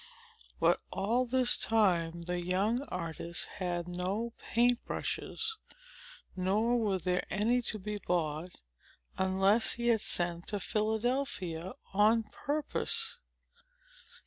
But, 0.59 0.81
all 0.89 1.27
this 1.27 1.59
time, 1.59 2.23
the 2.23 2.43
young 2.43 2.81
artist 2.87 3.45
had 3.59 3.87
no 3.87 4.33
paint 4.39 4.83
brushes, 4.83 5.57
nor 6.35 6.75
were 6.79 6.97
there 6.97 7.23
any 7.29 7.61
to 7.61 7.77
be 7.77 7.99
bought, 7.99 8.57
unless 9.19 9.73
he 9.73 9.89
had 9.89 10.01
sent 10.01 10.47
to 10.47 10.59
Philadelphia 10.59 11.73
on 11.93 12.23
purpose. 12.23 13.17